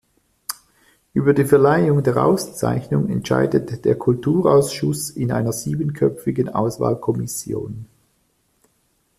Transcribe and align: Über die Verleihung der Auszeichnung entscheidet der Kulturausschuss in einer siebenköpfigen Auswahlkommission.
Über 1.13 1.31
die 1.35 1.45
Verleihung 1.45 2.01
der 2.01 2.17
Auszeichnung 2.17 3.07
entscheidet 3.09 3.85
der 3.85 3.95
Kulturausschuss 3.95 5.11
in 5.11 5.31
einer 5.31 5.51
siebenköpfigen 5.53 6.49
Auswahlkommission. 6.49 7.85